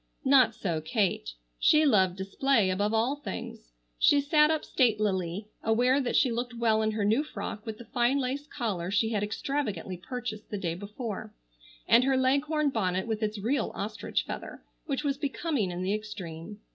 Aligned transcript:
Not 0.25 0.55
so 0.55 0.81
Kate. 0.81 1.31
She 1.59 1.85
loved 1.85 2.15
display 2.17 2.71
above 2.71 2.91
all 2.91 3.17
things. 3.17 3.71
She 3.99 4.19
sat 4.19 4.49
up 4.49 4.63
statelily, 4.65 5.45
aware 5.61 6.01
that 6.01 6.15
she 6.15 6.31
looked 6.31 6.55
well 6.55 6.81
in 6.81 6.89
her 6.89 7.05
new 7.05 7.23
frock 7.23 7.67
with 7.67 7.77
the 7.77 7.85
fine 7.85 8.17
lace 8.17 8.47
collar 8.47 8.89
she 8.89 9.09
had 9.09 9.21
extravagantly 9.21 9.97
purchased 9.97 10.49
the 10.49 10.57
day 10.57 10.73
before, 10.73 11.35
and 11.87 12.03
her 12.03 12.17
leghorn 12.17 12.71
bonnet 12.71 13.05
with 13.05 13.21
its 13.21 13.37
real 13.37 13.71
ostrich 13.75 14.23
feather, 14.25 14.63
which 14.87 15.03
was 15.03 15.17
becoming 15.19 15.69
in 15.69 15.83
the 15.83 15.93
extreme. 15.93 16.59